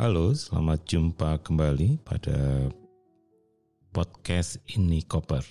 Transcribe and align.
Halo, 0.00 0.32
selamat 0.32 0.80
jumpa 0.88 1.36
kembali 1.44 2.00
pada 2.00 2.72
podcast 3.92 4.56
ini 4.72 5.04
Koper. 5.04 5.44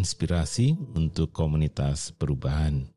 Inspirasi 0.00 0.72
untuk 0.96 1.36
komunitas 1.36 2.08
perubahan. 2.16 2.88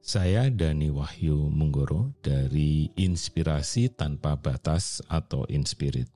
Saya 0.00 0.48
Dani 0.48 0.88
Wahyu 0.88 1.52
Munggoro 1.52 2.16
dari 2.24 2.88
Inspirasi 2.96 3.92
Tanpa 3.92 4.40
Batas 4.40 5.04
atau 5.12 5.44
Inspirit. 5.52 6.08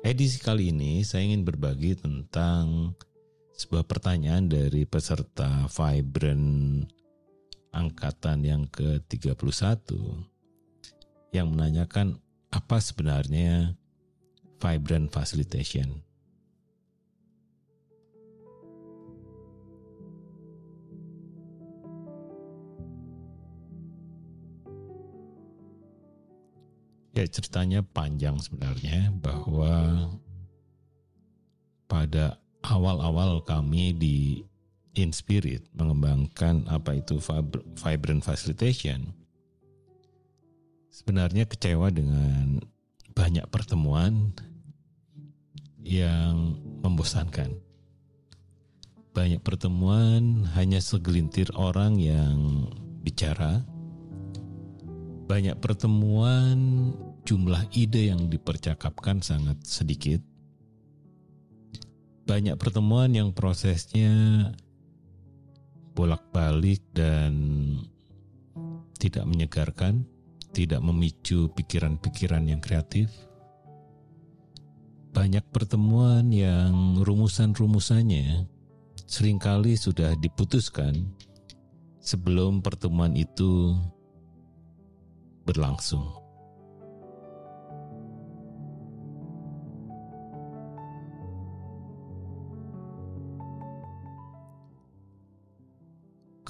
Edisi 0.00 0.40
kali 0.40 0.72
ini 0.72 1.04
saya 1.04 1.28
ingin 1.28 1.44
berbagi 1.44 2.00
tentang 2.00 2.96
sebuah 3.60 3.84
pertanyaan 3.84 4.48
dari 4.48 4.88
peserta 4.88 5.68
Vibrant 5.68 6.88
angkatan 7.76 8.40
yang 8.40 8.64
ke-31 8.72 9.36
yang 11.36 11.52
menanyakan 11.52 12.16
apa 12.48 12.80
sebenarnya 12.80 13.76
vibrant 14.56 15.12
facilitation. 15.12 16.00
Ya 27.12 27.28
ceritanya 27.28 27.84
panjang 27.84 28.40
sebenarnya 28.40 29.12
bahwa 29.20 30.08
pada 31.84 32.40
awal-awal 32.64 33.42
kami 33.44 33.96
di 33.96 34.18
Inspirit 34.98 35.70
mengembangkan 35.72 36.66
apa 36.66 36.98
itu 36.98 37.22
vibrant 37.78 38.26
facilitation 38.26 39.14
sebenarnya 40.90 41.46
kecewa 41.46 41.88
dengan 41.94 42.58
banyak 43.14 43.46
pertemuan 43.48 44.34
yang 45.80 46.60
membosankan. 46.82 47.56
Banyak 49.10 49.42
pertemuan 49.42 50.46
hanya 50.54 50.78
segelintir 50.78 51.50
orang 51.58 51.98
yang 51.98 52.70
bicara. 53.02 53.64
Banyak 55.26 55.58
pertemuan 55.58 56.90
jumlah 57.26 57.70
ide 57.74 58.10
yang 58.10 58.30
dipercakapkan 58.30 59.22
sangat 59.22 59.58
sedikit. 59.66 60.22
Banyak 62.30 62.62
pertemuan 62.62 63.10
yang 63.10 63.34
prosesnya 63.34 64.14
bolak-balik 65.98 66.78
dan 66.94 67.34
tidak 69.02 69.26
menyegarkan 69.26 70.06
tidak 70.54 70.82
memicu 70.82 71.50
pikiran-pikiran 71.54 72.46
yang 72.46 72.62
kreatif. 72.62 73.10
Banyak 75.10 75.42
pertemuan 75.50 76.30
yang 76.30 77.02
rumusan-rumusannya 77.02 78.46
sering 79.10 79.42
kali 79.42 79.74
sudah 79.74 80.14
diputuskan 80.22 81.10
sebelum 81.98 82.62
pertemuan 82.62 83.18
itu 83.18 83.74
berlangsung. 85.42 86.19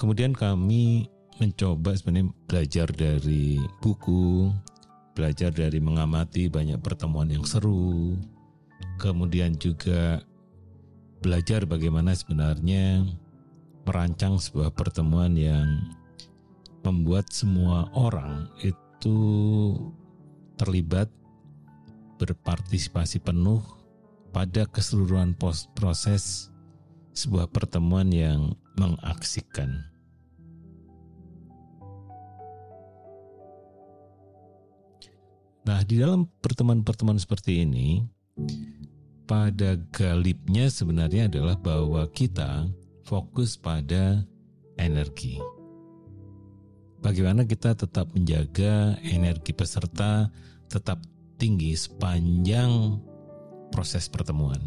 Kemudian 0.01 0.33
kami 0.33 1.05
mencoba 1.37 1.93
sebenarnya 1.93 2.33
belajar 2.49 2.89
dari 2.89 3.61
buku, 3.85 4.49
belajar 5.13 5.53
dari 5.53 5.77
mengamati 5.77 6.49
banyak 6.49 6.81
pertemuan 6.81 7.29
yang 7.29 7.45
seru, 7.45 8.17
kemudian 8.97 9.53
juga 9.61 10.25
belajar 11.21 11.69
bagaimana 11.69 12.17
sebenarnya 12.17 13.05
merancang 13.85 14.41
sebuah 14.41 14.73
pertemuan 14.73 15.37
yang 15.37 15.69
membuat 16.81 17.29
semua 17.29 17.85
orang 17.93 18.49
itu 18.65 19.17
terlibat 20.57 21.13
berpartisipasi 22.17 23.21
penuh 23.21 23.61
pada 24.33 24.65
keseluruhan 24.65 25.37
proses 25.77 26.49
sebuah 27.13 27.53
pertemuan 27.53 28.09
yang 28.09 28.57
mengaksikan. 28.81 29.90
Nah, 35.61 35.85
di 35.85 36.01
dalam 36.01 36.25
pertemuan-pertemuan 36.41 37.21
seperti 37.21 37.61
ini, 37.61 38.01
pada 39.29 39.77
galibnya 39.93 40.67
sebenarnya 40.67 41.29
adalah 41.29 41.55
bahwa 41.55 42.03
kita 42.09 42.65
fokus 43.05 43.55
pada 43.55 44.25
energi. 44.81 45.37
Bagaimana 47.01 47.45
kita 47.45 47.73
tetap 47.73 48.09
menjaga 48.13 48.97
energi 49.05 49.53
peserta 49.53 50.29
tetap 50.69 51.01
tinggi 51.37 51.73
sepanjang 51.73 53.01
proses 53.73 54.05
pertemuan. 54.09 54.59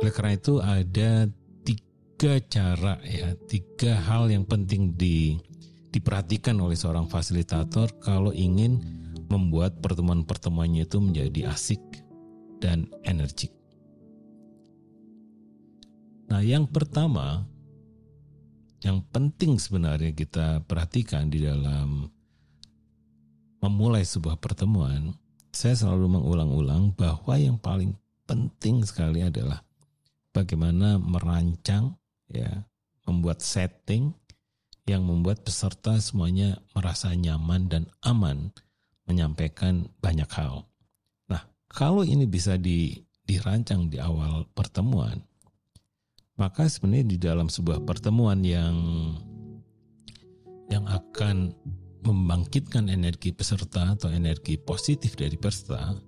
Oleh 0.00 0.12
karena 0.12 0.32
itu 0.36 0.60
ada 0.60 1.28
tiga 1.64 2.32
cara 2.48 3.00
ya, 3.04 3.32
tiga 3.48 3.96
hal 4.04 4.28
yang 4.28 4.44
penting 4.44 4.92
di 4.96 5.40
diperhatikan 5.90 6.54
oleh 6.58 6.78
seorang 6.78 7.10
fasilitator 7.10 7.90
kalau 7.98 8.30
ingin 8.30 8.78
membuat 9.30 9.78
pertemuan-pertemuannya 9.78 10.86
itu 10.86 10.98
menjadi 10.98 11.54
asik 11.54 11.82
dan 12.58 12.90
energik. 13.06 13.50
Nah, 16.30 16.42
yang 16.42 16.70
pertama 16.70 17.46
yang 18.80 19.04
penting 19.12 19.60
sebenarnya 19.60 20.14
kita 20.16 20.64
perhatikan 20.64 21.28
di 21.28 21.44
dalam 21.44 22.08
memulai 23.60 24.00
sebuah 24.00 24.40
pertemuan, 24.40 25.12
saya 25.52 25.76
selalu 25.76 26.16
mengulang-ulang 26.16 26.96
bahwa 26.96 27.34
yang 27.36 27.60
paling 27.60 27.92
penting 28.24 28.80
sekali 28.86 29.20
adalah 29.20 29.60
bagaimana 30.32 30.96
merancang 30.96 31.92
ya, 32.32 32.64
membuat 33.04 33.44
setting 33.44 34.16
yang 34.90 35.06
membuat 35.06 35.46
peserta 35.46 35.94
semuanya 36.02 36.58
merasa 36.74 37.14
nyaman 37.14 37.70
dan 37.70 37.86
aman 38.02 38.50
menyampaikan 39.06 39.86
banyak 40.02 40.26
hal. 40.34 40.66
Nah, 41.30 41.46
kalau 41.70 42.02
ini 42.02 42.26
bisa 42.26 42.58
di, 42.58 42.98
dirancang 43.22 43.86
di 43.86 44.02
awal 44.02 44.50
pertemuan, 44.50 45.22
maka 46.34 46.66
sebenarnya 46.66 47.06
di 47.06 47.18
dalam 47.18 47.46
sebuah 47.46 47.86
pertemuan 47.86 48.42
yang 48.42 48.74
yang 50.70 50.86
akan 50.86 51.50
membangkitkan 52.06 52.88
energi 52.88 53.34
peserta 53.34 53.92
atau 53.98 54.08
energi 54.08 54.56
positif 54.56 55.18
dari 55.18 55.34
peserta, 55.34 55.98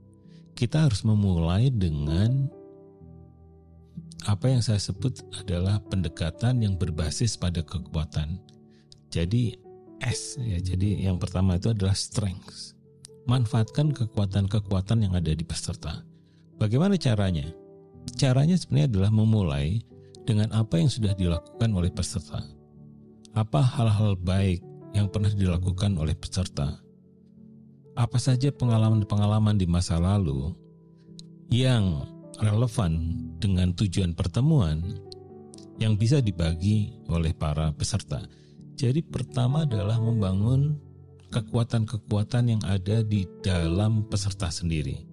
kita 0.55 0.89
harus 0.89 1.03
memulai 1.03 1.69
dengan 1.69 2.47
apa 4.23 4.47
yang 4.47 4.63
saya 4.63 4.79
sebut 4.79 5.19
adalah 5.43 5.83
pendekatan 5.91 6.63
yang 6.63 6.79
berbasis 6.79 7.35
pada 7.35 7.61
kekuatan 7.67 8.39
jadi 9.13 9.55
S 10.03 10.41
ya. 10.41 10.59
Jadi 10.59 11.07
yang 11.07 11.21
pertama 11.21 11.61
itu 11.61 11.71
adalah 11.71 11.95
strength. 11.95 12.75
Manfaatkan 13.29 13.95
kekuatan-kekuatan 13.95 15.07
yang 15.07 15.15
ada 15.15 15.31
di 15.31 15.47
peserta. 15.47 16.03
Bagaimana 16.59 16.99
caranya? 16.99 17.47
Caranya 18.19 18.59
sebenarnya 18.59 18.91
adalah 18.91 19.11
memulai 19.15 19.79
dengan 20.27 20.51
apa 20.51 20.81
yang 20.83 20.91
sudah 20.91 21.15
dilakukan 21.15 21.71
oleh 21.71 21.93
peserta. 21.95 22.43
Apa 23.37 23.63
hal-hal 23.63 24.19
baik 24.19 24.59
yang 24.91 25.07
pernah 25.07 25.31
dilakukan 25.31 25.95
oleh 25.95 26.19
peserta? 26.19 26.83
Apa 27.95 28.19
saja 28.19 28.51
pengalaman-pengalaman 28.51 29.55
di 29.55 29.71
masa 29.71 30.03
lalu 30.03 30.51
yang 31.53 32.09
relevan 32.43 33.23
dengan 33.39 33.71
tujuan 33.77 34.17
pertemuan 34.17 34.83
yang 35.79 35.95
bisa 35.95 36.19
dibagi 36.19 36.95
oleh 37.11 37.35
para 37.37 37.71
peserta. 37.75 38.25
Jadi 38.83 38.99
pertama 38.99 39.63
adalah 39.63 40.03
membangun 40.03 40.75
kekuatan-kekuatan 41.31 42.59
yang 42.59 42.63
ada 42.67 43.07
di 43.07 43.31
dalam 43.39 44.03
peserta 44.11 44.51
sendiri. 44.51 45.07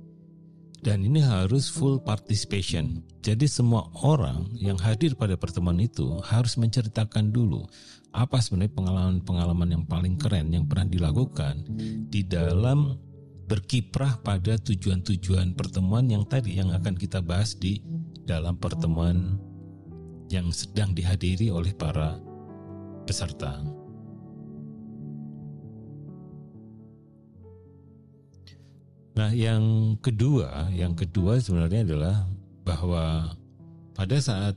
Dan 0.82 1.06
ini 1.06 1.22
harus 1.22 1.70
full 1.70 2.02
participation. 2.02 3.06
Jadi 3.22 3.46
semua 3.46 3.86
orang 4.02 4.50
yang 4.58 4.74
hadir 4.82 5.14
pada 5.14 5.38
pertemuan 5.38 5.78
itu 5.78 6.18
harus 6.26 6.58
menceritakan 6.58 7.30
dulu 7.30 7.70
apa 8.10 8.42
sebenarnya 8.42 8.74
pengalaman-pengalaman 8.74 9.70
yang 9.70 9.86
paling 9.86 10.18
keren 10.18 10.50
yang 10.50 10.66
pernah 10.66 10.90
dilakukan 10.90 11.62
di 12.10 12.26
dalam 12.26 12.98
berkiprah 13.46 14.18
pada 14.26 14.58
tujuan-tujuan 14.58 15.54
pertemuan 15.54 16.10
yang 16.10 16.26
tadi 16.26 16.58
yang 16.58 16.74
akan 16.74 16.98
kita 16.98 17.22
bahas 17.22 17.54
di 17.54 17.86
dalam 18.26 18.58
pertemuan 18.58 19.38
yang 20.34 20.50
sedang 20.50 20.98
dihadiri 20.98 21.54
oleh 21.54 21.74
para 21.78 22.18
peserta. 23.10 23.58
Nah, 29.18 29.34
yang 29.34 29.98
kedua, 30.00 30.70
yang 30.72 30.94
kedua 30.94 31.42
sebenarnya 31.42 31.84
adalah 31.84 32.30
bahwa 32.62 33.34
pada 33.98 34.16
saat 34.22 34.56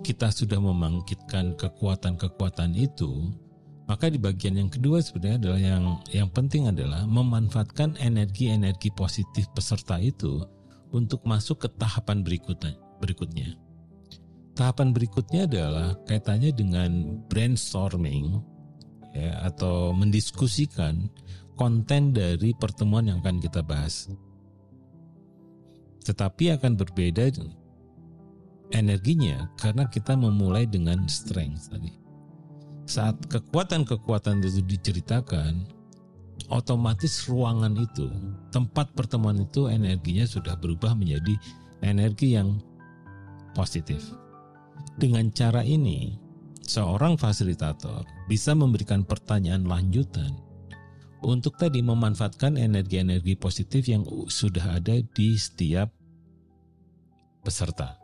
kita 0.00 0.32
sudah 0.32 0.56
membangkitkan 0.56 1.52
kekuatan-kekuatan 1.60 2.72
itu, 2.72 3.28
maka 3.84 4.08
di 4.08 4.16
bagian 4.16 4.56
yang 4.56 4.72
kedua 4.72 5.04
sebenarnya 5.04 5.36
adalah 5.44 5.60
yang 5.60 5.84
yang 6.08 6.28
penting 6.32 6.72
adalah 6.72 7.04
memanfaatkan 7.04 8.00
energi-energi 8.00 8.88
positif 8.96 9.44
peserta 9.52 10.00
itu 10.00 10.40
untuk 10.88 11.20
masuk 11.28 11.66
ke 11.66 11.68
tahapan 11.76 12.24
berikutnya. 12.24 12.80
Berikutnya, 13.04 13.60
tahapan 14.58 14.90
berikutnya 14.90 15.46
adalah 15.46 15.94
kaitannya 16.10 16.50
dengan 16.50 17.22
brainstorming 17.30 18.42
ya, 19.14 19.46
atau 19.46 19.94
mendiskusikan 19.94 21.06
konten 21.54 22.10
dari 22.10 22.50
pertemuan 22.58 23.06
yang 23.06 23.22
akan 23.22 23.38
kita 23.38 23.62
bahas. 23.62 24.10
Tetapi 26.02 26.58
akan 26.58 26.74
berbeda 26.74 27.30
energinya 28.74 29.46
karena 29.54 29.86
kita 29.86 30.18
memulai 30.18 30.66
dengan 30.66 31.06
strength 31.06 31.70
tadi. 31.70 31.94
Saat 32.88 33.30
kekuatan-kekuatan 33.30 34.42
itu 34.42 34.64
diceritakan, 34.64 35.70
otomatis 36.50 37.28
ruangan 37.30 37.76
itu, 37.76 38.08
tempat 38.50 38.90
pertemuan 38.96 39.44
itu 39.44 39.68
energinya 39.68 40.24
sudah 40.24 40.56
berubah 40.56 40.96
menjadi 40.96 41.36
energi 41.84 42.34
yang 42.34 42.56
positif. 43.52 44.00
Dengan 44.98 45.30
cara 45.30 45.62
ini, 45.62 46.18
seorang 46.66 47.14
fasilitator 47.14 48.02
bisa 48.26 48.50
memberikan 48.58 49.06
pertanyaan 49.06 49.62
lanjutan 49.62 50.34
untuk 51.22 51.54
tadi 51.54 51.86
memanfaatkan 51.86 52.58
energi-energi 52.58 53.38
positif 53.38 53.86
yang 53.86 54.02
sudah 54.26 54.82
ada 54.82 54.98
di 54.98 55.38
setiap 55.38 55.94
peserta. 57.46 57.94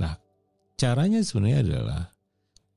Nah, 0.00 0.16
caranya 0.80 1.20
sebenarnya 1.20 1.60
adalah 1.60 2.02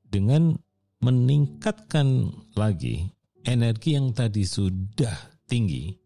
dengan 0.04 0.60
meningkatkan 1.00 2.36
lagi 2.52 3.08
energi 3.48 3.96
yang 3.96 4.12
tadi 4.12 4.44
sudah 4.44 5.40
tinggi 5.48 5.96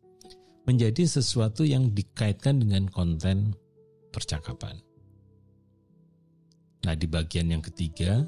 menjadi 0.62 1.10
sesuatu 1.10 1.66
yang 1.66 1.90
dikaitkan 1.90 2.62
dengan 2.62 2.86
konten 2.86 3.58
percakapan. 4.14 4.89
Nah, 6.84 6.94
di 6.96 7.04
bagian 7.04 7.52
yang 7.52 7.60
ketiga 7.60 8.24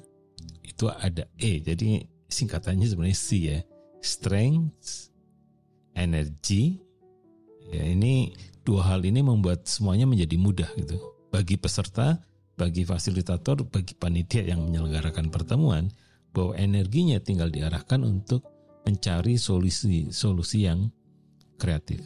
itu 0.64 0.88
ada 0.88 1.24
E. 1.40 1.60
Jadi 1.60 2.04
singkatannya 2.28 2.86
sebenarnya 2.88 3.18
C 3.18 3.28
ya. 3.40 3.58
Strength, 4.02 5.12
energy. 5.96 6.80
Ya, 7.72 7.86
ini 7.86 8.34
dua 8.66 8.94
hal 8.94 9.06
ini 9.06 9.22
membuat 9.22 9.64
semuanya 9.64 10.04
menjadi 10.04 10.36
mudah 10.36 10.70
gitu. 10.76 10.98
Bagi 11.32 11.56
peserta, 11.56 12.20
bagi 12.58 12.84
fasilitator, 12.84 13.64
bagi 13.64 13.96
panitia 13.96 14.44
yang 14.44 14.68
menyelenggarakan 14.68 15.32
pertemuan, 15.32 15.88
bahwa 16.34 16.52
energinya 16.58 17.16
tinggal 17.22 17.48
diarahkan 17.48 18.04
untuk 18.04 18.44
mencari 18.82 19.38
solusi-solusi 19.38 20.66
yang 20.66 20.90
kreatif. 21.56 22.02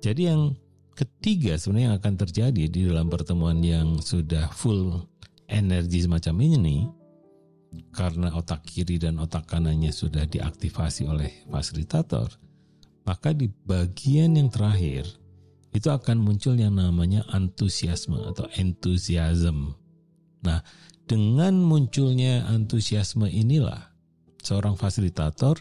Jadi 0.00 0.30
yang 0.30 0.54
ketiga 0.94 1.58
sebenarnya 1.58 1.86
yang 1.90 1.96
akan 1.98 2.14
terjadi 2.14 2.62
di 2.70 2.80
dalam 2.86 3.10
pertemuan 3.10 3.58
yang 3.58 3.98
sudah 3.98 4.46
full 4.54 5.02
energi 5.52 6.08
semacam 6.08 6.36
ini 6.40 6.78
karena 7.92 8.32
otak 8.36 8.64
kiri 8.64 9.00
dan 9.00 9.20
otak 9.20 9.48
kanannya 9.48 9.92
sudah 9.92 10.28
diaktifasi 10.28 11.08
oleh 11.08 11.44
fasilitator, 11.48 12.28
maka 13.04 13.32
di 13.32 13.48
bagian 13.48 14.36
yang 14.36 14.52
terakhir 14.52 15.08
itu 15.72 15.88
akan 15.88 16.20
muncul 16.20 16.52
yang 16.52 16.76
namanya 16.76 17.24
antusiasme 17.32 18.16
atau 18.28 18.44
enthusiasm. 18.60 19.72
Nah, 20.44 20.60
dengan 21.08 21.56
munculnya 21.56 22.44
antusiasme 22.48 23.28
inilah 23.28 23.92
seorang 24.44 24.76
fasilitator 24.76 25.60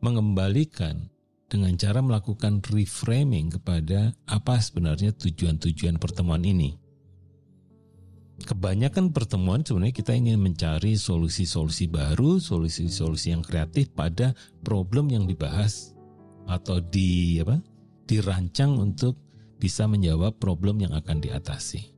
mengembalikan 0.00 1.12
dengan 1.52 1.76
cara 1.76 2.00
melakukan 2.00 2.64
reframing 2.64 3.52
kepada 3.52 4.16
apa 4.24 4.56
sebenarnya 4.56 5.12
tujuan-tujuan 5.12 6.00
pertemuan 6.00 6.40
ini. 6.48 6.81
Kebanyakan 8.42 9.14
pertemuan 9.14 9.62
sebenarnya 9.62 9.94
kita 9.94 10.12
ingin 10.18 10.42
mencari 10.42 10.98
solusi-solusi 10.98 11.86
baru, 11.86 12.42
solusi-solusi 12.42 13.30
yang 13.30 13.42
kreatif 13.46 13.94
pada 13.94 14.34
problem 14.66 15.08
yang 15.10 15.24
dibahas 15.30 15.94
atau 16.50 16.82
di 16.82 17.38
apa? 17.38 17.62
dirancang 18.02 18.76
untuk 18.76 19.16
bisa 19.62 19.86
menjawab 19.86 20.36
problem 20.42 20.82
yang 20.82 20.92
akan 20.92 21.22
diatasi. 21.22 21.94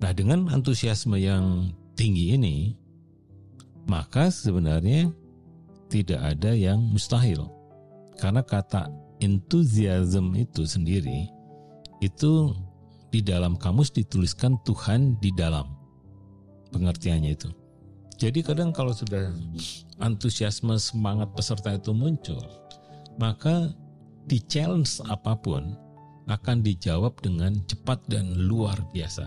Nah, 0.00 0.10
dengan 0.16 0.48
antusiasme 0.48 1.20
yang 1.20 1.70
tinggi 1.94 2.32
ini, 2.34 2.72
maka 3.86 4.32
sebenarnya 4.32 5.12
tidak 5.92 6.20
ada 6.22 6.56
yang 6.56 6.80
mustahil. 6.80 7.52
Karena 8.16 8.42
kata 8.42 8.88
enthusiasm 9.20 10.34
itu 10.34 10.64
sendiri 10.66 11.28
itu 11.98 12.54
di 13.08 13.24
dalam 13.24 13.56
kamus 13.56 13.92
dituliskan 13.92 14.60
Tuhan 14.64 15.16
di 15.20 15.32
dalam 15.32 15.64
pengertiannya 16.72 17.32
itu. 17.32 17.50
Jadi 18.18 18.42
kadang 18.42 18.74
kalau 18.74 18.90
sudah 18.90 19.30
antusiasme 20.02 20.74
semangat 20.76 21.30
peserta 21.38 21.78
itu 21.78 21.94
muncul, 21.94 22.42
maka 23.16 23.70
di 24.26 24.42
challenge 24.44 24.98
apa 25.06 25.38
pun 25.38 25.78
akan 26.28 26.60
dijawab 26.60 27.16
dengan 27.24 27.56
cepat 27.64 28.04
dan 28.10 28.28
luar 28.36 28.76
biasa. 28.92 29.24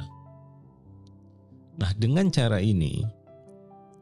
Nah, 1.81 1.91
dengan 1.97 2.29
cara 2.29 2.61
ini 2.61 3.01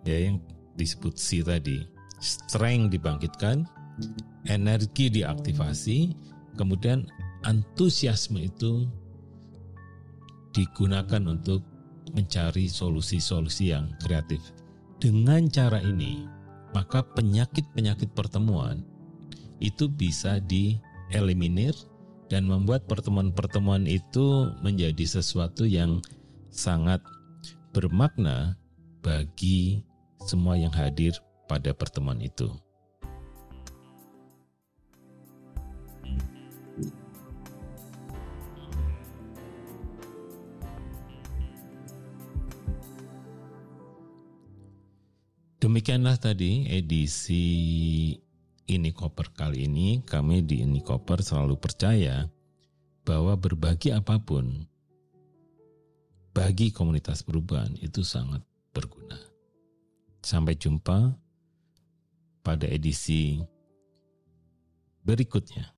ya 0.04 0.28
yang 0.28 0.44
disebut 0.76 1.16
si 1.16 1.40
tadi, 1.40 1.80
strength 2.20 2.92
dibangkitkan, 2.92 3.64
energi 4.50 5.08
diaktifasi, 5.08 6.12
kemudian 6.60 7.08
antusiasme 7.48 8.52
itu 8.52 8.90
digunakan 10.56 11.22
untuk 11.30 11.62
mencari 12.14 12.66
solusi-solusi 12.66 13.74
yang 13.74 13.94
kreatif. 14.02 14.42
Dengan 15.00 15.48
cara 15.48 15.80
ini, 15.80 16.28
maka 16.76 17.06
penyakit-penyakit 17.16 18.12
pertemuan 18.14 18.84
itu 19.60 19.88
bisa 19.88 20.40
dieliminir 20.44 21.74
dan 22.30 22.46
membuat 22.46 22.86
pertemuan-pertemuan 22.86 23.90
itu 23.90 24.54
menjadi 24.62 25.20
sesuatu 25.20 25.66
yang 25.66 26.00
sangat 26.54 27.02
bermakna 27.74 28.58
bagi 29.02 29.82
semua 30.26 30.60
yang 30.60 30.74
hadir 30.74 31.16
pada 31.50 31.74
pertemuan 31.74 32.22
itu. 32.22 32.52
Demikianlah 45.70 46.18
tadi 46.18 46.66
edisi 46.66 47.46
ini 48.74 48.90
koper 48.90 49.30
kali 49.38 49.70
ini. 49.70 50.02
Kami 50.02 50.42
di 50.42 50.66
ini 50.66 50.82
koper 50.82 51.22
selalu 51.22 51.62
percaya 51.62 52.26
bahwa 53.06 53.38
berbagi 53.38 53.94
apa 53.94 54.18
pun 54.18 54.66
bagi 56.34 56.74
komunitas 56.74 57.22
perubahan 57.22 57.78
itu 57.86 58.02
sangat 58.02 58.42
berguna. 58.74 59.14
Sampai 60.26 60.58
jumpa 60.58 61.14
pada 62.42 62.66
edisi 62.66 63.38
berikutnya. 65.06 65.70